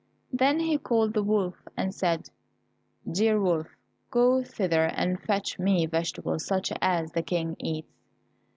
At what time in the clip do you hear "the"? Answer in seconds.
1.13-1.21, 7.11-7.21